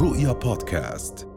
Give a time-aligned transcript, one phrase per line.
[0.00, 1.28] رؤيا بودكاست.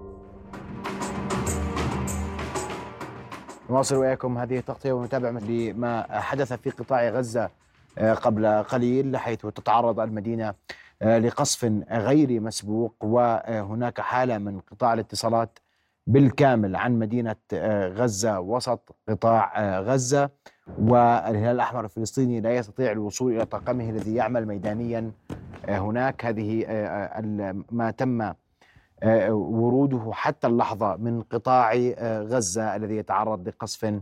[3.69, 7.49] نواصل وإياكم هذه التغطية ونتابع لما حدث في قطاع غزة
[7.97, 10.53] آه، قبل قليل حيث تتعرض المدينة
[11.01, 15.59] آه، لقصف غير مسبوق وهناك حالة من انقطاع الاتصالات
[16.07, 20.29] بالكامل عن مدينة آه، غزة وسط قطاع غزة.
[20.79, 25.11] والهلال الأحمر الفلسطيني لا يستطيع الوصول إلى طاقمه الذي يعمل ميدانيا
[25.67, 26.25] هناك.
[26.25, 26.65] هذه
[27.71, 28.33] ما تم
[29.31, 31.73] وروده حتى اللحظة من قطاع
[32.21, 33.93] غزة الذي يتعرض لقصف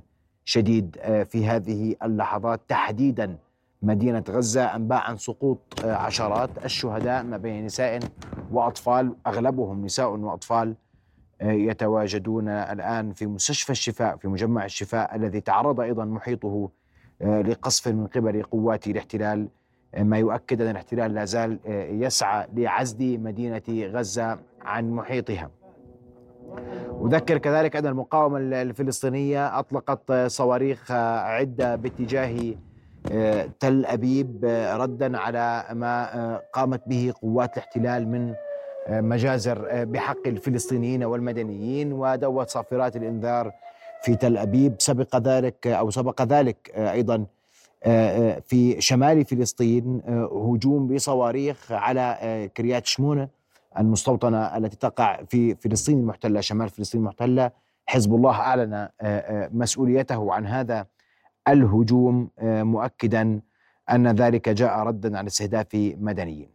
[0.46, 0.98] شديد
[1.30, 3.38] في هذه اللحظات تحديدا
[3.82, 8.00] مدينة غزة أنباء عن سقوط عشرات الشهداء ما بين نساء
[8.52, 10.76] وأطفال أغلبهم نساء وأطفال
[11.42, 16.70] يتواجدون الآن في مستشفى الشفاء في مجمع الشفاء الذي تعرض أيضا محيطه
[17.22, 19.48] لقصف من قبل قوات الاحتلال
[19.98, 21.60] ما يؤكد أن الاحتلال لا زال
[22.04, 25.50] يسعى لعزل مدينة غزة عن محيطها.
[27.06, 32.54] أذكر كذلك أن المقاومة الفلسطينية أطلقت صواريخ عدة باتجاه
[33.60, 38.34] تل أبيب ردا على ما قامت به قوات الاحتلال من
[38.90, 43.52] مجازر بحق الفلسطينيين والمدنيين ودوت صافرات الإنذار
[44.02, 44.76] في تل أبيب.
[44.80, 47.26] سبق ذلك أو سبق ذلك أيضا
[48.42, 53.30] في شمال فلسطين هجوم بصواريخ على كريات شمونة
[53.80, 57.52] المستوطنة التي تقع في فلسطين المحتلة شمال فلسطين المحتلة.
[57.86, 58.90] حزب الله أعلن
[59.54, 60.86] مسؤوليته عن هذا
[61.48, 63.42] الهجوم مؤكدا
[63.92, 66.50] أن ذلك جاء ردا على استهداف مدنيين.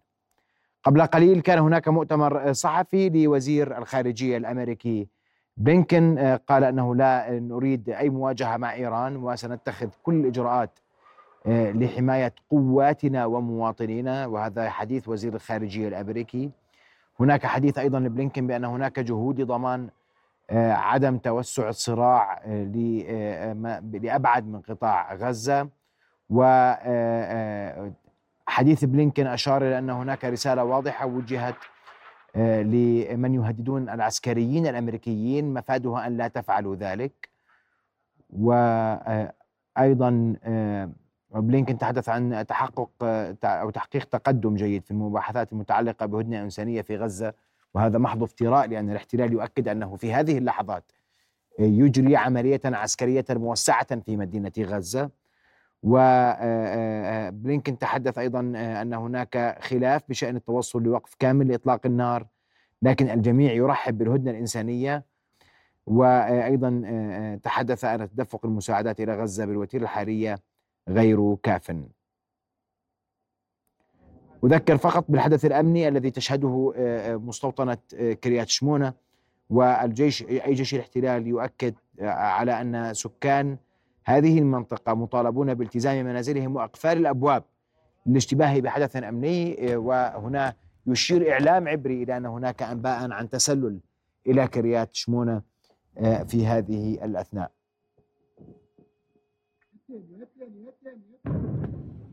[0.85, 5.09] قبل قليل كان هناك مؤتمر صحفي لوزير الخارجية الأمريكي
[5.57, 10.79] بلينكن قال أنه لا نريد أي مواجهة مع إيران وسنتخذ كل الإجراءات
[11.47, 16.51] لحماية قواتنا ومواطنينا وهذا حديث وزير الخارجية الأمريكي.
[17.21, 19.89] هناك حديث أيضا لبلينكن بأن هناك جهود لضمان
[20.51, 22.71] آه، عدم توسع الصراع آه،
[23.09, 25.69] آه، لأبعد من قطاع غزة.
[26.31, 27.95] وحديث
[28.85, 31.55] بلينكن أشار إلى أن هناك رسالة واضحة وجهت
[32.35, 37.29] لمن يهددون العسكريين الأمريكيين مفادها أن لا تفعلوا ذلك.
[38.39, 39.31] وأيضا
[41.35, 42.91] بلينكن تحدث عن تحقق
[43.45, 47.35] أو تحقيق تقدم جيد في المباحثات المتعلقة بهدنة إنسانية في غزة
[47.75, 50.93] وهذا محض افتراء لأن الاحتلال يؤكد أنه في هذه اللحظات
[51.59, 55.11] يجري عملية عسكرية موسعة في مدينة غزة.
[55.83, 62.27] وبلينكن تحدث أيضا أن هناك خلاف بشأن التوصل لوقف كامل لإطلاق النار
[62.83, 65.05] لكن الجميع يرحب بالهدنة الإنسانية.
[65.87, 66.83] وأيضا
[67.43, 70.39] تحدث عن تدفق المساعدات إلى غزة بالوتيرة الحاليه
[70.89, 71.73] غير كاف.
[74.45, 78.93] أذكر فقط بالحدث الأمني الذي تشهده آه، آه، مستوطنة آه، كريات شمونة
[79.51, 83.57] والجيش أي جيش الاحتلال يؤكد على أن سكان
[84.05, 87.45] هذه المنطقة مطالبون بالتزام منازلهم وإقفال الأبواب
[88.07, 90.55] للاشتباه بحدث أمني وهنا
[90.87, 93.81] يشير إعلام عبري إلى أن هناك أنباء عن تسلل
[94.27, 95.43] إلى كريات شمونة
[96.27, 97.51] في هذه الأثناء.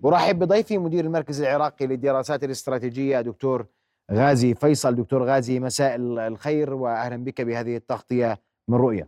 [0.04, 3.66] برحب بضيفي مدير المركز العراقي للدراسات الاستراتيجية دكتور
[4.12, 4.96] غازي فيصل.
[4.96, 8.38] دكتور غازي مساء الخير واهلا بك بهذه التغطية
[8.68, 9.08] من رؤيا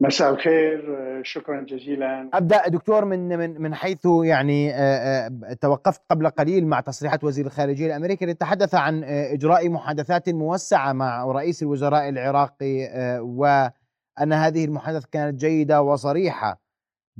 [0.00, 2.30] مساء الخير شكرا جزيلا.
[2.34, 7.46] أبدأ دكتور من من من حيث يعني آه، آه، توقفت قبل قليل مع تصريحات وزير
[7.46, 12.88] الخارجية الأمريكي لتحدث عن آه، إجراء محادثات موسعة مع رئيس الوزراء العراقي
[13.20, 16.67] وأن هذه المحادثة كانت جيدة وصريحة.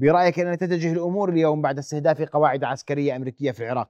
[0.01, 3.89] برأيك أن تتجه الأمور اليوم بعد استهداف قواعد عسكرية أمريكية في العراق؟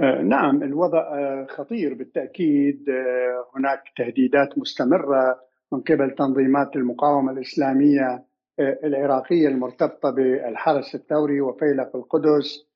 [0.00, 5.38] آه، نعم الوضع آه، خطير بالتأكيد آه، هناك تهديدات مستمرة
[5.72, 12.66] من قبل تنظيمات المقاومة الإسلامية العراقية المرتبطة بالحرس الثوري وفيلق القدس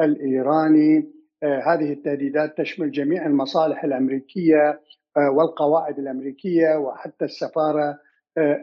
[0.00, 1.12] الإيراني
[1.42, 4.80] هذه التهديدات تشمل جميع المصالح الأمريكية
[5.16, 7.98] والقواعد الأمريكية وحتى السفارة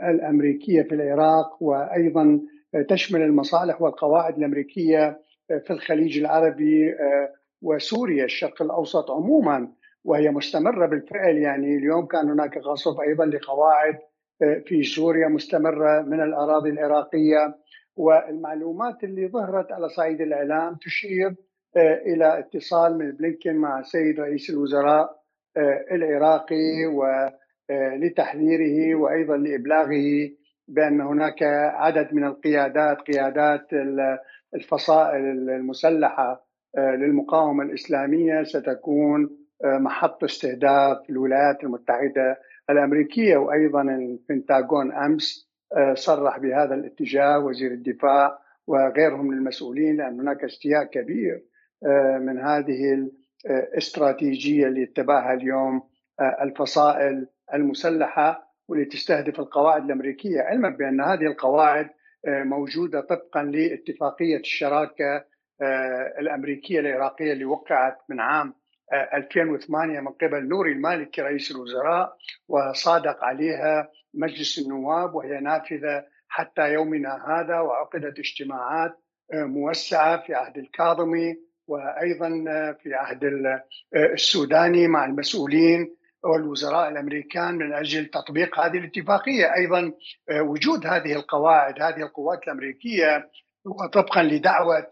[0.09, 2.39] الأمريكية في العراق وأيضا
[2.81, 9.71] تشمل المصالح والقواعد الأمريكية في الخليج العربي آه، وسوريا الشرق الأوسط عموما
[10.03, 11.37] وهي مستمرة بالفعل.
[11.37, 13.99] يعني اليوم كان هناك غصب أيضا لقواعد
[14.41, 17.55] آه، في سوريا مستمرة من الأراضي العراقية.
[17.95, 21.35] والمعلومات اللي ظهرت على صعيد الإعلام تشير
[21.77, 25.23] آه، إلى اتصال من بلينكن مع السيد رئيس الوزراء
[25.91, 26.85] العراقي
[27.69, 30.29] ولتحذيره وأيضا لإبلاغه
[30.67, 31.43] بأن هناك
[31.73, 33.67] عدد من القيادات قيادات
[34.55, 36.45] الفصائل المسلحة
[36.77, 39.29] آه، للمقاومة الإسلامية ستكون
[39.65, 42.37] محط استهداف الولايات المتحدة
[42.69, 43.37] الأمريكية.
[43.37, 45.49] وأيضا البنتاغون أمس
[45.93, 51.43] صرح بهذا الاتجاه وزير الدفاع وغيرهم من المسؤولين لأن هناك استياء كبير
[52.19, 53.09] من هذه
[53.45, 55.81] الاستراتيجيه اللي اتبعها اليوم
[56.41, 58.42] الفصائل المسلحة.
[58.67, 61.89] واللي تستهدف القواعد الأمريكية علما بأن هذه القواعد
[62.27, 65.25] موجودة طبقا لاتفاقية الشراكة
[66.19, 68.53] الأمريكية العراقية اللي وقعت من عام
[69.13, 70.47] 2008 من قبل.
[70.47, 72.17] نوري المالكي رئيس الوزراء
[72.47, 78.91] وصادق عليها مجلس النواب وهي نافذة حتى يومنا هذا وعقدت اجتماعات
[79.33, 81.35] موسعة في عهد الكاظمي
[81.67, 82.29] وأيضا
[82.83, 83.19] في عهد
[83.95, 89.91] السوداني مع المسؤولين والوزراء الأمريكان من أجل تطبيق هذه الاتفاقية، أيضا
[90.31, 93.29] وجود هذه القواعد هذه القوات الأمريكية
[93.65, 94.87] وطبقا لدعوة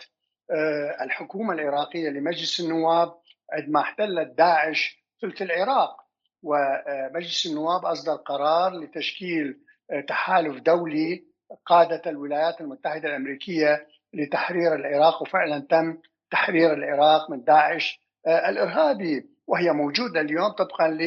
[1.02, 3.14] الحكومة العراقية لمجلس النواب
[3.54, 6.02] عندما احتلت داعش ثلث العراق.
[6.44, 9.60] ومجلس النواب أصدر قرار لتشكيل
[10.08, 11.26] تحالف دولي
[11.66, 15.22] قادة الولايات المتحدة الأمريكية لتحرير العراق.
[15.22, 15.98] وفعلا تم
[16.32, 19.30] تحرير العراق من داعش الإرهابي.
[19.48, 20.98] وهي موجودة اليوم طبقا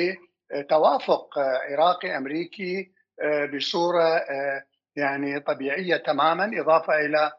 [0.53, 2.93] لتوافق عراقي أمريكي
[3.55, 4.21] بصورة
[4.97, 7.33] يعني طبيعية تماما إضافة إلى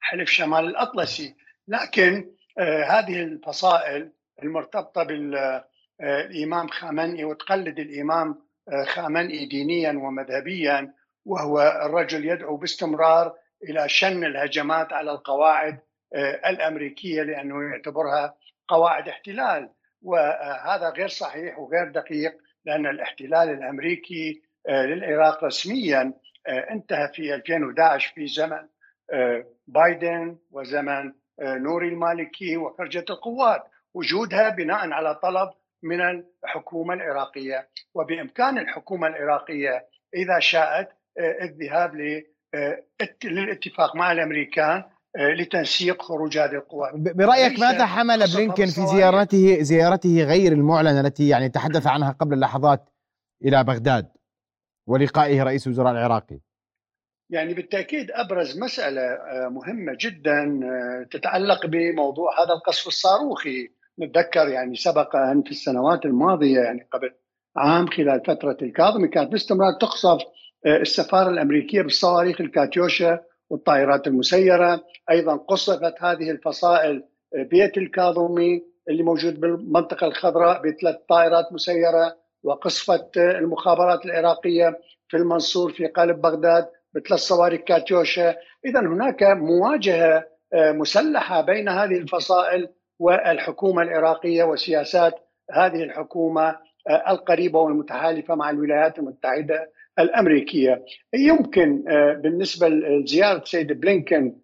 [0.00, 1.34] حلف شمال الأطلسي.
[1.68, 2.30] لكن
[2.86, 4.12] هذه الفصائل
[4.42, 8.44] المرتبطة بالامام خامنئي وتقلد الإمام
[8.86, 10.94] خامنئي دينيا ومذهبيا
[11.24, 13.34] وهو الرجل يدعو باستمرار
[13.68, 15.78] إلى شن الهجمات على القواعد
[16.46, 18.34] الأمريكية لأنه يعتبرها
[18.68, 19.70] قواعد احتلال.
[20.04, 22.32] وهذا غير صحيح وغير دقيق
[22.64, 26.12] لأن الاحتلال الأمريكي للعراق رسميا
[26.48, 28.68] انتهى في 2011 في زمن
[29.66, 33.62] بايدن وزمن نوري المالكي وفرجة القوات.
[33.94, 35.50] وجودها بناء على طلب
[35.82, 37.68] من الحكومة العراقية.
[37.94, 42.22] وبإمكان الحكومة العراقية إذا شاءت الذهاب
[43.24, 44.84] للاتفاق مع الأمريكان
[45.18, 51.48] لتنسيق خروج هذه القوات برأيك ماذا حمل بلينكن في زيارته زيارته غير المعلنة التي يعني
[51.48, 52.90] تحدث عنها قبل لحظات
[53.44, 54.08] إلى بغداد
[54.86, 56.40] ولقائه رئيس الوزراء العراقي؟
[57.30, 59.18] يعني بالتأكيد أبرز مسألة
[59.48, 60.60] مهمة جدا
[61.10, 63.68] تتعلق بموضوع هذا القصف الصاروخي.
[64.00, 67.14] نتذكر يعني سبق أن في السنوات الماضية يعني قبل
[67.56, 70.22] عام خلال فترة الكاظمي كانت باستمرار تقصف
[70.66, 73.20] السفارة الأمريكية بالصواريخ الكاتيوشا
[73.50, 74.84] والطائرات المسيرة.
[75.10, 77.04] أيضا قصفت هذه الفصائل
[77.34, 85.86] بيت الكاظمي اللي موجود بالمنطقة الخضراء بثلاث طائرات مسيرة وقصفت المخابرات العراقية في المنصور في
[85.86, 88.36] قلب بغداد بثلاث صواريخ كاتيوشا.
[88.66, 90.24] اذا هناك مواجهة
[90.54, 92.68] مسلحة بين هذه الفصائل
[92.98, 95.14] والحكومة العراقية وسياسات
[95.50, 96.56] هذه الحكومة
[97.08, 100.84] القريبة والمتحالفة مع الولايات المتحدة الأمريكية.
[101.14, 101.84] يمكن
[102.22, 104.36] بالنسبة لزيارة سيد بلينكن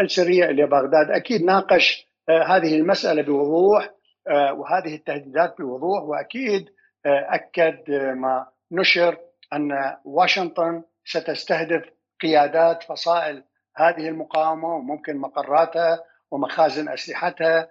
[0.00, 3.90] السريه إلى بغداد أكيد ناقش هذه المسألة بوضوح
[4.30, 6.64] وهذه التهديدات بوضوح وأكيد
[7.06, 9.16] أكد ما نشر
[9.52, 9.70] أن
[10.04, 11.82] واشنطن ستستهدف
[12.22, 13.42] قيادات فصائل
[13.76, 16.00] هذه المقاومة وممكن مقراتها
[16.30, 17.68] ومخازن أسلحتها.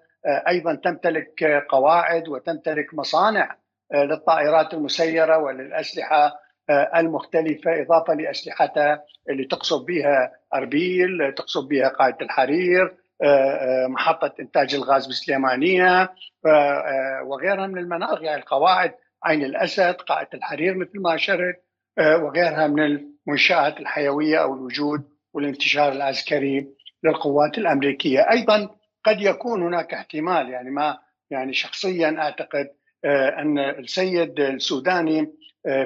[0.47, 3.55] أيضا تمتلك قواعد وتمتلك مصانع
[3.93, 12.95] للطائرات المسيرة وللأسلحة المختلفة إضافة لاسلحتها اللي تقصد بها أربيل، تقصد بها قاعدة الحرير،
[13.89, 16.13] محطة إنتاج الغاز بسليمانية
[17.25, 18.93] وغيرها من المناطق يعني القواعد
[19.23, 21.63] عين الأسد، قاعدة الحرير مثل ما أشرت
[21.99, 25.01] وغيرها من المنشآت الحيوية أو الوجود
[25.33, 26.67] والانتشار العسكري
[27.03, 28.69] للقوات الأمريكية، أيضا
[29.03, 30.97] قد يكون هناك احتمال يعني ما
[31.31, 32.69] يعني شخصيا أعتقد
[33.39, 35.33] أن السيد السوداني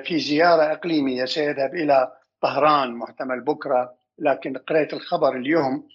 [0.04, 2.12] في زيارة إقليمية سيذهب إلى
[2.42, 5.88] طهران محتمل بكرة لكن قرأت الخبر اليوم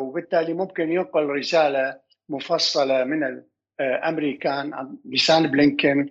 [0.00, 3.42] وبالتالي ممكن ينقل رسالة مفصلة من
[3.80, 6.08] الامريكان عن لسان بلينكن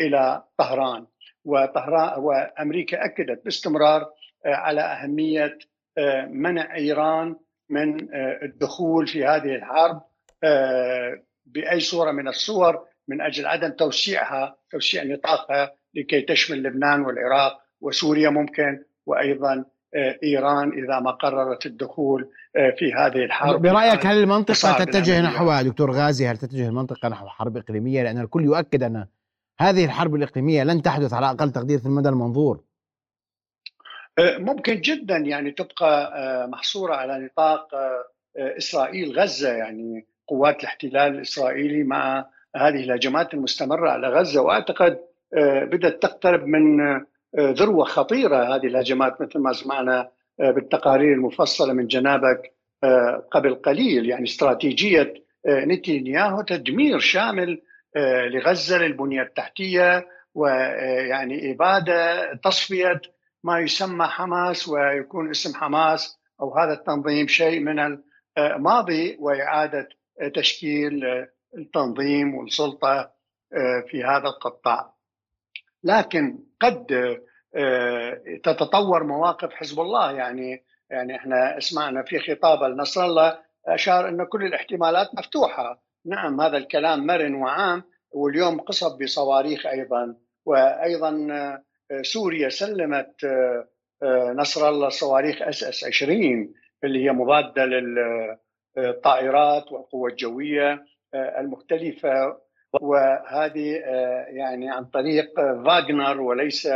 [0.00, 1.06] إلى طهران.
[1.44, 4.10] وطهران وأمريكا أكدت باستمرار
[4.46, 5.58] على أهمية
[6.28, 7.36] منع إيران
[7.70, 10.02] من الدخول في هذه الحرب
[11.46, 12.86] بأي صورة من الصور.
[13.08, 19.64] من أجل عدم توسيعها توسيع نطاقها لكي تشمل لبنان والعراق وسوريا ممكن وأيضا
[20.22, 22.30] إيران إذا ما قررت الدخول
[22.78, 23.62] في هذه الحرب.
[23.62, 28.44] برأيك هل المنطقة تتجه نحو دكتور غازي هل تتجه المنطقة نحو حرب إقليمية؟ لأن الكل
[28.44, 29.06] يؤكد أن
[29.60, 32.60] هذه الحرب الإقليمية لن تحدث على أقل تقدير في المدى المنظور.
[34.18, 37.68] ممكن جدا يعني تبقى محصورة على نطاق
[38.36, 44.98] إسرائيل غزة يعني قوات الاحتلال الإسرائيلي مع هذه الهجمات المستمرة على غزة وأعتقد
[45.62, 46.80] بدأت تقترب من
[47.38, 50.08] ذروة خطيرة هذه الهجمات مثل ما سمعنا
[50.38, 52.52] بالتقارير المفصلة من جنابك
[53.30, 54.08] قبل قليل.
[54.08, 55.14] يعني استراتيجية
[55.46, 57.62] نتنياهو تدمير شامل
[58.32, 63.00] لغزة للبنية التحتية ويعني إبادة تصفية
[63.44, 67.98] ما يسمى حماس ويكون اسم حماس أو هذا التنظيم شيء من
[68.38, 69.88] الماضي وإعادة
[70.34, 71.00] تشكيل
[71.58, 73.10] التنظيم والسلطة
[73.88, 74.94] في هذا القطاع.
[75.84, 76.86] لكن قد
[78.44, 80.12] تتطور مواقف حزب الله.
[80.12, 86.56] يعني يعني إحنا سمعنا في خطاب لنصر الله أشار إن كل الاحتمالات مفتوحة، نعم هذا
[86.56, 90.16] الكلام مرن وعام واليوم قصف بصواريخ أيضا.
[90.46, 91.28] وأيضا
[92.02, 93.68] سوريا سلمت آه،
[94.02, 97.64] آه، نصر الله صواريخ SS 20 اللي هي مضاده
[98.76, 100.84] للطائرات والقوة الجوية.
[101.14, 102.36] آه، المختلفة
[102.80, 103.74] وهذه
[104.28, 106.68] يعني عن طريق فاغنر وليس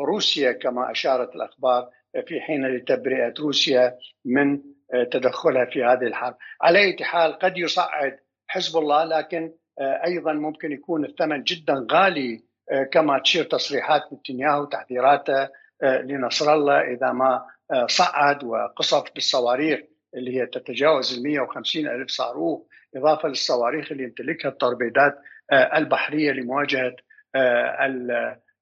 [0.00, 1.88] روسيا كما أشارت الأخبار
[2.26, 4.62] في حين لتبرئة روسيا من
[5.10, 11.04] تدخلها في هذه الحرب، على أي حال قد يصعد حزب الله لكن أيضا ممكن يكون
[11.04, 15.48] الثمن جدا غالي آه، كما تشير تصريحات نتنياهو تحذيراته
[15.82, 19.80] آه، لنصر الله إذا ما آه، صعد وقصف بالصواريخ.
[20.16, 22.62] اللي هي تتجاوز ال 150 ألف صاروخ
[22.96, 25.18] إضافة للصواريخ اللي يمتلكها التوربيدات
[25.52, 26.96] البحرية لمواجهة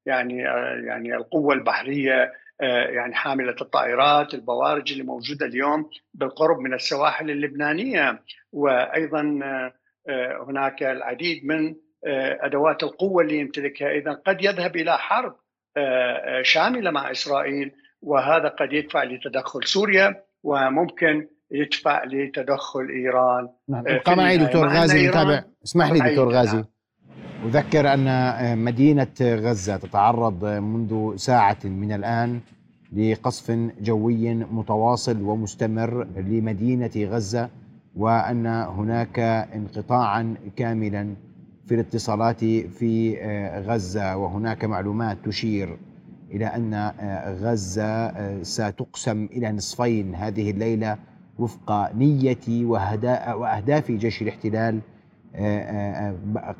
[0.06, 0.38] يعني
[0.86, 8.22] يعني القوة البحرية يعني حاملة الطائرات البوارج اللي موجودة اليوم بالقرب من السواحل اللبنانية.
[8.52, 9.40] وأيضا
[10.48, 11.74] هناك العديد من
[12.06, 13.90] آه، أدوات القوة اللي يمتلكها.
[13.90, 15.36] اذا قد يذهب إلى حرب
[15.76, 23.48] آه، آه، شاملة مع إسرائيل وهذا قد يدفع لتدخل سوريا وممكن يدفع لتدخل إيران.
[23.68, 23.84] نعم.
[23.86, 25.44] ابقى معي دكتور غازي نتابع.
[25.64, 26.56] اسمح لي دكتور غازي.
[26.56, 26.64] نعم.
[27.44, 32.40] أذكر أن مدينة غزة تتعرض منذ ساعة من الآن
[32.92, 37.48] لقصف جوي متواصل ومستمر لمدينة غزة
[37.96, 39.18] وأن هناك
[39.54, 41.14] انقطاعا كاملا
[41.66, 44.16] في الاتصالات في آه، غزة.
[44.16, 45.76] وهناك معلومات تشير
[46.30, 50.14] إلى أن آه، غزة آه، ستقسم إلى نصفين.
[50.14, 50.96] هذه الليلة
[51.38, 52.64] وفق نية
[53.34, 54.80] وأهداف جيش الاحتلال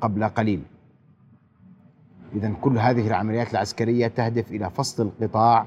[0.01, 0.63] قبل قليل.
[2.35, 5.67] إذا كل هذه العمليات العسكرية تهدف إلى فصل القطاع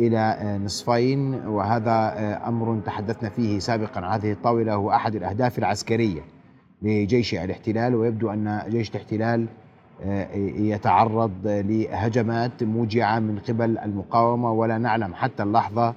[0.00, 2.14] إلى نصفين وهذا
[2.48, 4.00] أمر تحدثنا فيه سابقا.
[4.00, 6.20] عن هذه الطاولة هو أحد الأهداف العسكرية
[6.82, 9.46] لجيش الاحتلال ويبدو أن جيش الاحتلال
[10.02, 15.94] آه، يتعرض لهجمات موجعة من قبل المقاومة ولا نعلم حتى اللحظة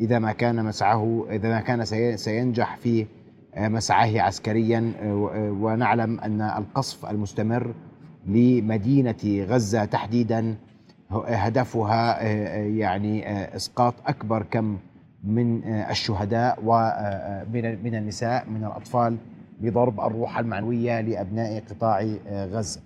[0.00, 1.84] إذا ما كان مسعه إذا ما كان
[2.16, 3.06] سينجح في
[3.54, 7.74] آه، مسعاه عسكريا آه، ونعلم أن القصف المستمر
[8.26, 10.56] لمدينة غزة تحديدا
[11.10, 12.22] هدفها
[12.62, 14.78] يعني إسقاط أكبر كم
[15.24, 19.16] من الشهداء ومن من النساء من الأطفال
[19.60, 22.80] بضرب الروح المعنوية لأبناء قطاع آه، غزة.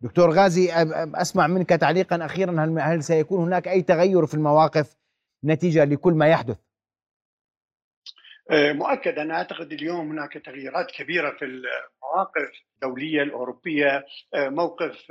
[0.00, 0.72] دكتور غازي
[1.14, 4.97] أسمع منك تعليقا أخيرا هل, سيكون هناك أي تغير في المواقف؟
[5.44, 6.58] نتيجة لكل ما يحدث.
[8.50, 14.06] آه، مؤكد أنا أعتقد اليوم هناك تغييرات كبيرة في المواقف الدولية الأوروبية.
[14.34, 15.10] آه، موقف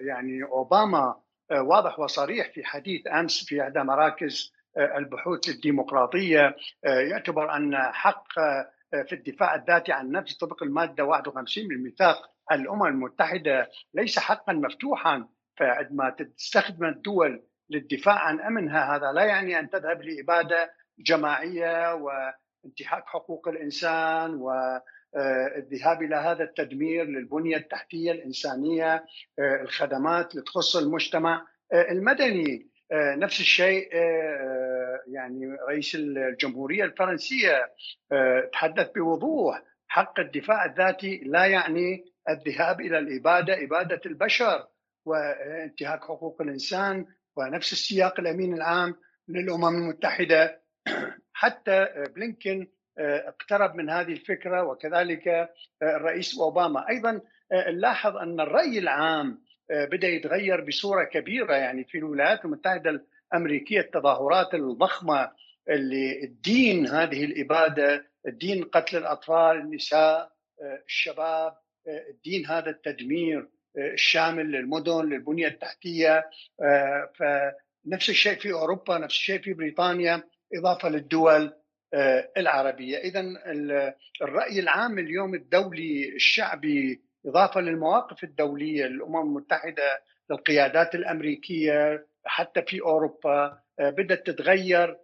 [0.00, 6.56] يعني أوباما واضح وصريح في حديث أمس في إحدى مراكز البحوث الديمقراطية.
[6.84, 12.30] آه، يعتبر أن حق آه، في الدفاع الذاتي عن النفس طبق المادة 51 من ميثاق
[12.52, 17.42] الأمم المتحدة ليس حقا مفتوحا فعندما تستخدم الدول
[17.72, 18.96] للدفاع عن أمنها.
[18.96, 27.56] هذا لا يعني أن تذهب لإبادة جماعية وانتهاك حقوق الإنسان والذهاب إلى هذا التدمير للبنية
[27.56, 29.04] التحتية الإنسانية
[29.62, 32.72] الخدمات اللي تخص المجتمع المدني.
[32.94, 33.88] نفس الشيء
[35.08, 37.72] يعني رئيس الجمهورية الفرنسية
[38.52, 44.66] تحدث بوضوح حق الدفاع الذاتي لا يعني الذهاب إلى الإبادة إبادة البشر
[45.04, 48.94] وانتهاك حقوق الإنسان ونفس السياق الأمين العام
[49.28, 50.62] للأمم المتحدة.
[51.32, 52.66] حتى بلينكن
[52.98, 55.50] اقترب من هذه الفكرة وكذلك
[55.82, 56.88] الرئيس أوباما.
[56.88, 57.20] أيضا
[57.52, 65.30] نلاحظ أن الرأي العام بدأ يتغير بصورة كبيرة يعني في الولايات المتحدة الأمريكية التظاهرات الضخمة
[65.68, 70.32] اللي الدين هذه الإبادة الدين قتل الأطفال النساء
[70.86, 71.56] الشباب
[72.10, 73.48] الدين هذا التدمير
[73.78, 76.30] الشامل للمدن للبنية التحتية
[77.14, 80.22] فنفس الشيء في أوروبا نفس الشيء في بريطانيا
[80.54, 81.52] إضافة للدول
[82.36, 83.20] العربية، اذا
[84.22, 93.58] الرأي العام اليوم الدولي الشعبي إضافة للمواقف الدولية للامم المتحدة للقيادات الأمريكية حتى في أوروبا
[93.78, 94.96] بدأت تتغير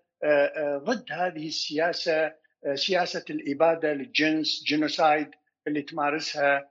[0.77, 2.33] ضد هذه السياسة
[2.75, 5.31] سياسة الإبادة للجنس جينوسايد
[5.67, 6.71] اللي تمارسها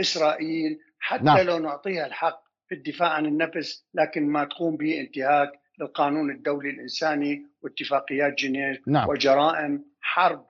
[0.00, 0.78] إسرائيل.
[0.98, 1.38] حتى نعم.
[1.38, 7.46] لو نعطيها الحق في الدفاع عن النفس لكن ما تقوم به انتهاك للقانون الدولي الإنساني
[7.62, 9.08] واتفاقيات جنيف نعم.
[9.08, 10.46] وجرائم حرب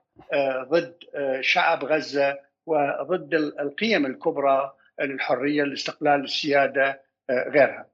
[0.69, 0.97] ضد
[1.41, 7.85] شعب غزة وضد القيم الكبرى الحريه الاستقلال السيادة غيرها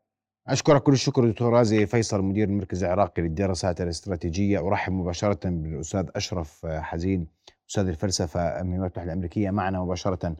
[0.47, 6.65] أشكرك كل الشكر دكتور رازي فيصل مدير المركز العراقي للدراسات الاستراتيجية أرحب مباشرة بالأستاذ أشرف
[6.65, 7.27] حزين
[7.69, 10.35] أستاذ الفلسفة من الولايات المتحدة الأمريكية معنا مباشرة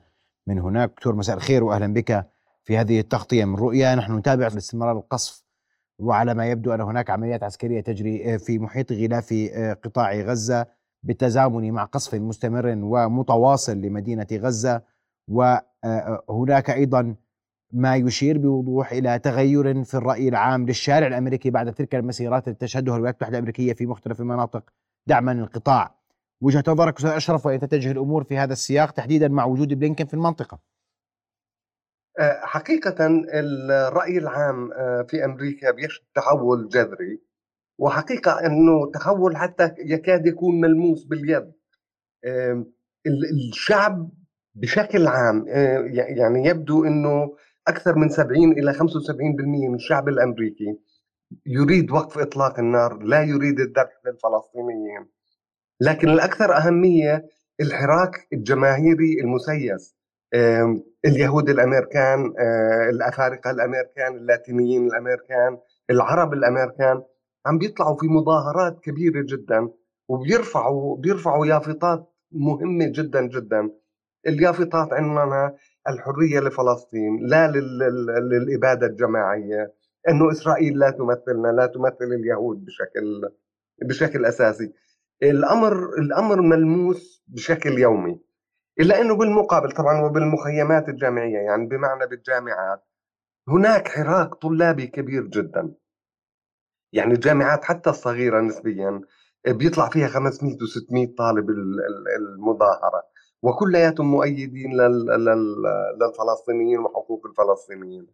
[0.48, 0.90] من هناك.
[0.90, 2.28] دكتور مساء الخير وأهلا بك
[2.64, 3.96] في هذه التغطية من رؤيا.
[3.96, 5.44] نحن نتابع استمرار القصف
[6.00, 9.34] وعلى ما يبدو أن هناك عمليات عسكرية تجري في محيط غلاف
[9.84, 10.66] قطاع غزة
[11.04, 14.82] بالتزامن مع قصف مستمر ومتواصل لمدينة غزة.
[15.28, 17.16] وهناك أيضا
[17.72, 22.96] ما يشير بوضوح إلى تغير في الرأي العام للشارع الأمريكي بعد تلك المسيرات التي تشهدها
[22.96, 24.64] الولايات المتحدة الأمريكية في مختلف المناطق
[25.08, 26.03] دعما للقطاع.
[26.44, 30.14] وجهة نظرك أستاذ أشرف وين تتجه الأمور في هذا السياق تحديدا مع وجود بلينكن في
[30.14, 30.60] المنطقة؟
[32.20, 32.96] أه، حقيقة
[33.34, 37.22] الرأي العام أه، في أمريكا بيشهد تحول جذري
[37.80, 41.54] وحقيقة أنه تحول حتى يكاد يكون ملموس باليد
[43.06, 44.12] الشعب
[44.56, 47.36] بشكل عام أه، يعني يبدو أنه
[47.68, 48.80] أكثر من 70 إلى 75%
[49.70, 50.78] من الشعب الأمريكي
[51.46, 55.08] يريد وقف إطلاق النار لا يريد الذبح للفلسطينيين
[55.82, 57.30] لكن الأكثر أهمية
[57.62, 59.96] الحراك الجماهيري المسيس.
[61.06, 65.58] اليهود الأمريكان آه، الأفارقة الأمريكان اللاتينيين الأمريكان
[65.90, 67.02] العرب الأمريكان
[67.46, 69.70] عم بيطلعوا في مظاهرات كبيرة جدا
[70.10, 73.70] وبيرفعوا بيرفعوا يافطات مهمة جدا جدا.
[74.28, 75.56] اليافطات عنوانها
[75.90, 77.48] الحرية لفلسطين لا
[78.32, 79.74] للإبادة الجماعية
[80.10, 83.30] إنه إسرائيل لا تمثلنا لا تمثل اليهود بشكل
[83.82, 84.74] بشكل أساسي.
[85.24, 88.20] الأمر الأمر ملموس بشكل يومي
[88.80, 92.84] إلا إنه بالمقابل طبعا وبالمخيمات الجامعية يعني بمعنى بالجامعات
[93.48, 95.74] هناك حراك طلابي كبير جدا.
[96.94, 99.02] يعني الجامعات حتى الصغيرة نسبيا
[99.48, 101.50] بيطلع فيها 500 و600 طالب
[102.18, 103.04] المظاهرة
[103.42, 104.72] وكلياتهم مؤيدين
[106.02, 108.08] للفلسطينيين وحقوق الفلسطينيين.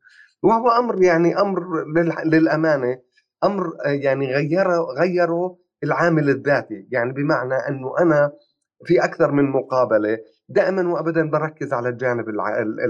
[0.43, 1.85] وهو أمر يعني أمر
[2.25, 3.01] للأمانة
[3.43, 6.87] أمر يعني غيره غيروا العامل الذاتي.
[6.91, 8.31] يعني بمعنى إنه أنا
[8.85, 10.17] في أكثر من مقابلة
[10.49, 12.25] دائما وابدا بركز على الجانب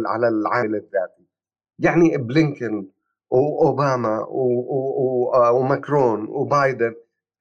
[0.08, 1.28] على العامل الذاتي.
[1.80, 2.88] يعني بلينكن
[3.32, 4.26] وأوباما
[5.52, 6.94] وماكرون وبايدن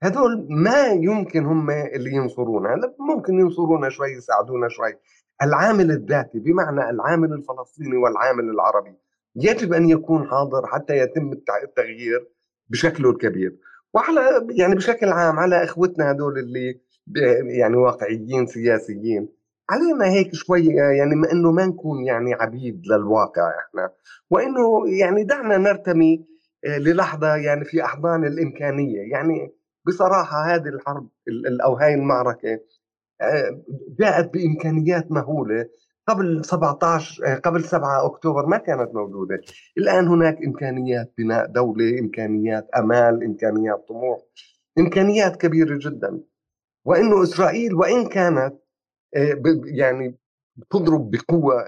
[0.02, 4.94] هذول ما يمكن هم اللي ينصرونا ممكن ينصرونا شوي يساعدونا شوي.
[5.42, 8.94] العامل الذاتي بمعنى العامل الفلسطيني والعامل العربي
[9.37, 12.28] يجب أن يكون حاضر حتى يتم التغيير
[12.68, 13.58] بشكله الكبير.
[13.94, 16.81] وعلى يعني بشكل عام على إخوتنا هذول اللي
[17.59, 19.29] يعني واقعيين سياسيين
[19.70, 23.90] علينا هيك شوي يعني ما إنه ما نكون يعني عبيد للواقع إحنا
[24.31, 26.27] وإنه يعني دعنا نرتمي
[26.64, 29.01] آه، للحظة يعني في أحضان الإمكانية.
[29.12, 29.55] يعني
[29.87, 31.09] بصراحة هذه الحرب
[31.64, 32.61] أو هاي المعركة
[33.20, 33.62] آه،
[34.01, 35.66] جاءت بإمكانيات مهولة.
[36.09, 39.40] قبل 17 آه، قبل 7 أكتوبر ما كانت موجودة،
[39.79, 44.21] الآن هناك إمكانيات بناء دولة، إمكانيات أمال، إمكانيات طموح،
[44.79, 46.21] إمكانيات كبيرة جدا.
[46.85, 48.55] وإنه إسرائيل وإن كانت
[49.16, 50.16] آه، يعني
[50.71, 51.64] تضرب بقوة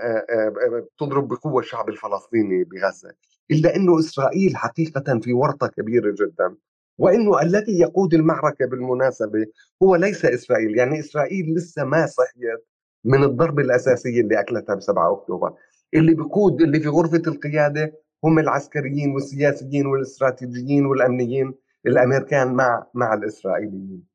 [0.98, 3.12] تضرب بقوة الشعب الفلسطيني بغزة،
[3.50, 6.56] إلا إنه إسرائيل حقيقة في ورطة كبيرة جدا.
[6.98, 9.46] وإنه الذي يقود المعركة بالمناسبة
[9.82, 12.66] هو ليس إسرائيل، يعني إسرائيل لسه ما صحيت
[13.04, 15.54] من الضربه الاساسيه اللي أكلتها ب 7 أكتوبر،
[15.94, 17.92] اللي بيقود اللي في غرفة القيادة
[18.24, 21.54] هم العسكريين والسياسيين والاستراتيجيين والأمنيين
[21.86, 24.06] الأمريكان مع مع الإسرائيليين.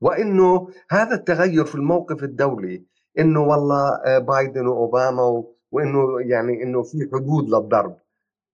[0.00, 2.84] وإنه هذا التغير في الموقف الدولي
[3.18, 7.96] إنه والله آه، بايدن وأوباما وإنه يعني إنه في حدود للضرب.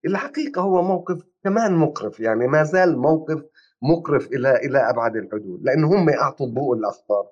[0.05, 3.43] الحقيقة هو موقف كمان مقرف يعني ما زال موقف
[3.81, 7.25] مقرف إلى إلى أبعد الحدود لأنه هم أعطوا الضوء الأخضر.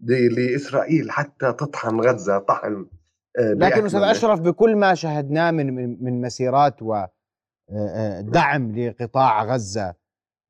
[0.00, 2.86] لإسرائيل حتى تطحن غزة طحن
[3.38, 7.08] آه، لكن أستاذ أشرف بكل ما شاهدناه من من مسيرات ودعم
[7.70, 9.94] آه، آه، لقطاع غزة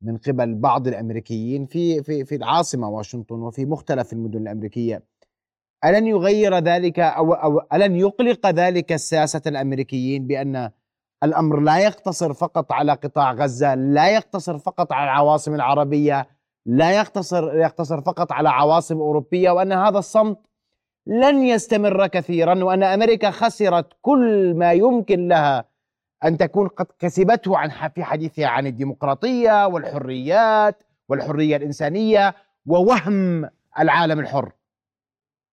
[0.03, 5.03] من قبل بعض الأمريكيين في في في العاصمة واشنطن وفي مختلف المدن الأمريكية
[5.85, 10.71] ألن يغير ذلك أو أو ألن يقلق ذلك السياسة الأمريكيين بأن
[11.25, 16.29] الأمر لا يقتصر فقط على قطاع غزة، لا يقتصر فقط على العواصم العربية،
[16.67, 20.39] لا يقتصر يقتصر فقط على عواصم أوروبية وأن هذا الصمت
[21.07, 25.65] لن يستمر كثيرا وأن أمريكا خسرت كل ما يمكن لها
[26.25, 32.35] أن تكون قد كسبته عن في حديثها عن الديمقراطية والحريات والحرية الإنسانية
[32.67, 33.49] ووهم
[33.79, 34.53] العالم الحر.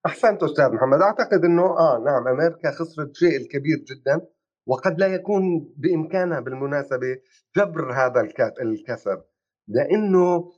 [0.07, 4.21] أحسنت أستاذ محمد أعتقد إنه آه نعم أمريكا خسرت شيء الكبير جدا
[4.67, 7.19] وقد لا يكون بإمكانها بالمناسبة
[7.57, 8.21] جبر هذا
[8.63, 9.23] الكسر
[9.69, 10.53] لأنه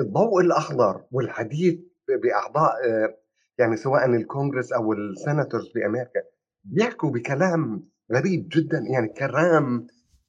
[0.00, 1.80] الضوء الاخضر والحديث
[2.22, 3.18] بأعضاء آه،
[3.58, 6.22] يعني سواء الكونغرس أو السناتورز بامريكا
[6.64, 9.86] بيحكوا بكلام غريب جدا يعني كلام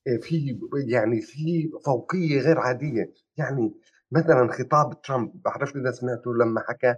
[0.07, 3.13] آه، في يعني في فوقية غير عادية.
[3.37, 3.73] يعني
[4.11, 6.95] مثلا خطاب ترامب بعرف إذا سمعتوا لما حكى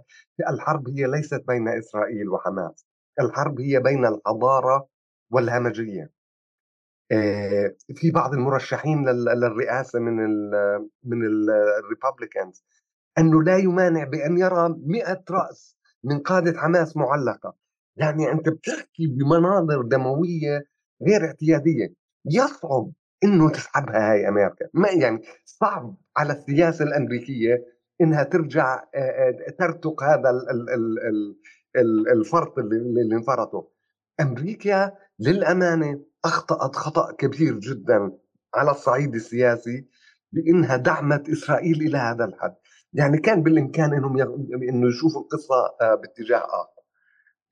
[0.50, 2.86] الحرب هي ليست بين إسرائيل وحماس
[3.20, 4.88] الحرب هي بين الحضارة
[5.30, 6.15] والهمجية.
[7.94, 10.50] في بعض المرشحين للرئاسة من ال
[11.04, 11.18] من
[11.78, 12.64] الريبابليكانز
[13.18, 17.56] أنه لا يمانع بأن يرى 100 رأس من قادة حماس معلقة.
[17.96, 20.64] يعني أنت بتحكي بمناظر دموية
[21.02, 21.94] غير اعتيادية.
[22.24, 22.92] يصعب
[23.24, 24.66] إنه تسحبها هاي أمريكا.
[24.74, 27.64] ما يعني صعب على السياسة الأمريكية
[28.00, 30.30] إنها ترجع آه، آه، ترتق هذا
[32.12, 33.68] الفرط اللي انفرطه.
[34.20, 38.12] أمريكا للأمانة أخطأت خطأ كبير جدا
[38.54, 39.88] على الصعيد السياسي
[40.32, 42.54] بإنها دعمت إسرائيل إلى هذا الحد.
[42.92, 44.18] يعني كان بالإمكان إنهم
[44.68, 46.76] إنه يشوفوا القصة آه، باتجاه آخر.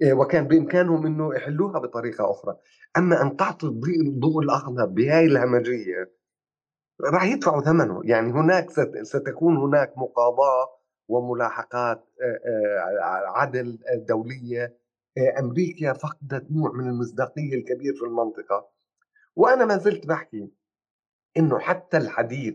[0.03, 2.57] إيه، وكان بإمكانهم إنه يحلوها بطريقة أخرى.
[2.97, 6.13] أما أن تعطي الضوء الأخضر بهاي الهمجية
[7.13, 8.01] راح يدفعوا ثمنه.
[8.05, 8.71] يعني هناك
[9.03, 10.69] ستكون هناك مقاضاة
[11.09, 12.05] وملاحقات
[13.37, 14.84] عدل دولية.
[15.19, 18.69] أمريكا فقدت نوع من المصداقية الكبير في المنطقة.
[19.37, 20.51] وأنا ما زلت بحكي
[21.37, 22.55] إنه حتى الحديث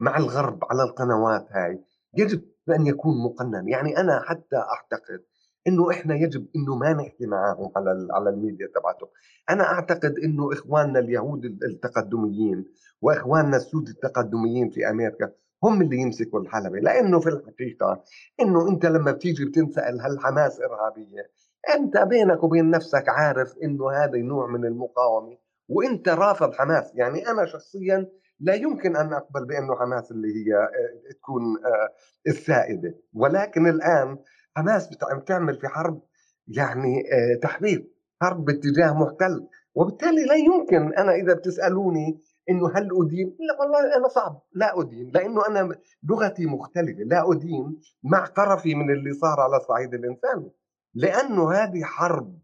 [0.00, 3.68] مع الغرب على القنوات هاي يجب أن يكون مقنن.
[3.68, 5.24] يعني أنا حتى أعتقد
[5.66, 9.08] إنه إحنا يجب إنه ما نحكي معاهم على على الميديا تبعتهم.
[9.50, 12.64] أنا أعتقد إنه إخواننا اليهود التقدميين
[13.02, 15.32] وإخواننا السود التقدميين في أمريكا
[15.64, 16.78] هم اللي يمسكوا الحلبة.
[16.78, 18.04] لأنه في الحقيقة
[18.40, 21.30] إنه أنت لما بتيجي بتنسأل هل حماس إرهابية
[21.68, 25.36] أنت بينك وبين نفسك عارف إنه هذا نوع من المقاومة
[25.68, 26.92] وأنت رافض حماس.
[26.94, 28.06] يعني أنا شخصيا
[28.40, 31.88] لا يمكن أن أقبل بأنه حماس اللي هي آه، تكون آه،
[32.26, 32.94] السائدة.
[33.14, 34.18] ولكن الآن
[34.56, 34.88] حماس
[35.22, 36.02] بتعمل في حرب
[36.48, 37.88] يعني آه، تحرير
[38.22, 39.48] حرب باتجاه محتل.
[39.74, 42.20] وبالتالي لا يمكن أنا إذا بتسألوني
[42.50, 44.42] إنه هل أدين؟ لا والله أنا صعب.
[44.54, 45.10] لا أدين.
[45.14, 45.76] لأنه أنا
[46.10, 47.02] لغتي مختلفة.
[47.06, 50.50] لا أدين مع قرفي من اللي صار على الصعيد الانساني
[50.94, 52.38] لأنه هذه حرب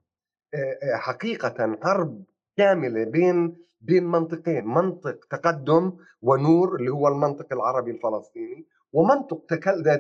[0.94, 2.24] حقيقه حرب
[2.56, 9.46] كاملة بين بين منطقين منطق تقدم ونور اللي هو المنطق العربي الفلسطيني ومنطق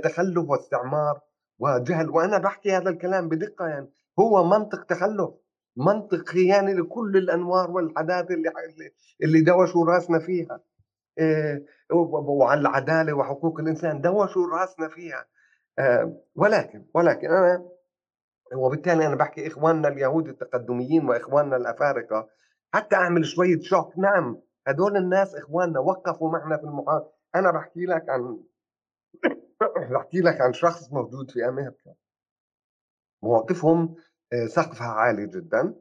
[0.02, 1.20] تخلف واستعمار
[1.58, 2.10] وجهل.
[2.10, 5.30] وأنا بحكي هذا الكلام بدقة يعني هو منطق تخلف
[5.76, 8.50] منطق خيانة لكل الأنوار والحداثة اللي
[9.22, 10.60] اللي دوشوا راسنا فيها.
[11.92, 15.26] وعلى العدالة وحقوق الإنسان دوشوا راسنا فيها.
[16.36, 17.68] ولكن ولكن أنا
[18.54, 22.28] وبالتالي أنا بحكي إخواننا اليهود التقدميين وإخواننا الأفارقة
[22.74, 23.98] حتى أعمل شوية شوك.
[23.98, 28.40] نعم هدول الناس إخواننا وقفوا معنا في المحاضره أنا بحكي لك عن
[29.92, 31.94] بحكي لك عن شخص موجود في أمريكا.
[33.22, 33.94] مواقفهم
[34.32, 35.74] آه، سقفها عالي جدا.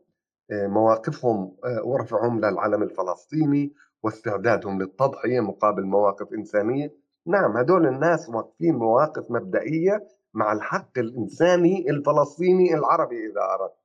[0.51, 3.73] آه، مواقفهم آه، ورفعهم للعلم الفلسطيني
[4.03, 6.95] واستعدادهم للتضحية مقابل مواقف إنسانية.
[7.27, 13.75] نعم هدول الناس واقفين مواقف مبدئية مع الحق الإنساني الفلسطيني العربي إذا أردت.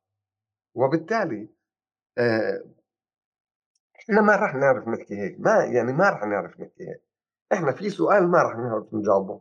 [0.74, 1.48] وبالتالي
[4.00, 7.02] إحنا ما راح نعرف نحكي هيك ما يعني ما راح نعرف نحكي هيك.
[7.52, 9.40] إحنا في سؤال ما راح نعرف نجاوبه.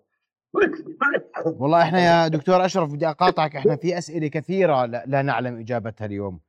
[1.59, 6.39] والله إحنا يا دكتور أشرف بدي أقاطعك إحنا في أسئلة كثيرة لا نعلم إجابتها اليوم.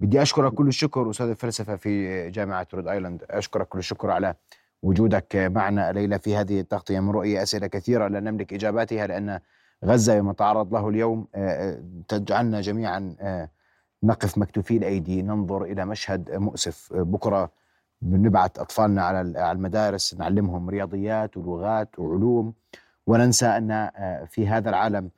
[0.00, 4.34] بدي أشكرك كل الشكر أستاذ الفلسفة في جامعة رود ايلاند أشكرك كل الشكر على
[4.82, 7.00] وجودك معنا ليلى في هذه التغطية.
[7.00, 9.40] من رؤية أسئلة كثيرة لا نملك إجاباتها لأن
[9.84, 11.38] غزة ما تعرض له اليوم آه،
[11.70, 13.50] آه، تجعلنا جميعا آه،
[14.02, 16.92] نقف مكتوفي الأيدي ننظر إلى مشهد مؤسف.
[16.92, 17.50] بكرة
[18.02, 19.20] بنبعث أطفالنا على
[19.52, 22.54] المدارس نعلمهم رياضيات ولغات وعلوم
[23.06, 25.10] وننسى أن آه، في هذا العالم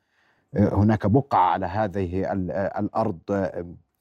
[0.55, 2.31] هناك بقعة على هذه
[2.79, 3.19] الأرض.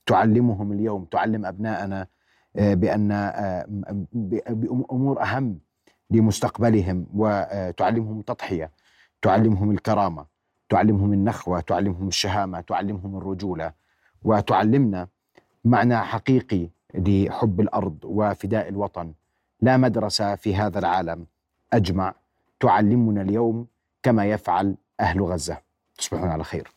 [0.06, 2.06] تعلمهم اليوم تعلم ابنائنا
[2.54, 3.08] بأن
[4.12, 5.58] بأمور أهم
[6.10, 8.70] لمستقبلهم وتعلمهم التضحية
[9.22, 10.26] تعلمهم الكرامة.
[10.68, 13.72] تعلمهم النخوة تعلمهم الشهامة تعلمهم الرجولة
[14.24, 15.09] وتعلمنا
[15.64, 19.12] معنى حقيقي لحب الأرض وفداء الوطن.
[19.61, 21.26] لا مدرسة في هذا العالم
[21.72, 22.14] أجمع.
[22.61, 23.66] تعلمنا اليوم
[24.02, 25.59] كما يفعل أهل غزة.
[25.98, 26.72] تصبحون على خير.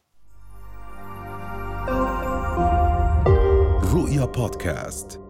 [3.94, 5.21] رؤيا بودكاست.